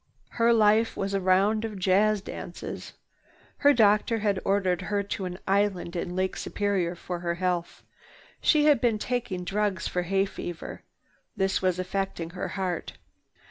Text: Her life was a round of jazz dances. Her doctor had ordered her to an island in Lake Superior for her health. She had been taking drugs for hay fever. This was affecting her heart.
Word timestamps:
Her 0.29 0.51
life 0.51 0.97
was 0.97 1.13
a 1.13 1.19
round 1.21 1.63
of 1.63 1.77
jazz 1.77 2.21
dances. 2.23 2.93
Her 3.57 3.71
doctor 3.71 4.17
had 4.17 4.39
ordered 4.43 4.81
her 4.89 5.03
to 5.03 5.25
an 5.25 5.37
island 5.47 5.95
in 5.95 6.15
Lake 6.15 6.35
Superior 6.37 6.95
for 6.95 7.19
her 7.19 7.35
health. 7.35 7.83
She 8.41 8.65
had 8.65 8.81
been 8.81 8.97
taking 8.97 9.43
drugs 9.43 9.87
for 9.87 10.01
hay 10.01 10.25
fever. 10.25 10.81
This 11.37 11.61
was 11.61 11.77
affecting 11.77 12.31
her 12.31 12.47
heart. 12.57 12.93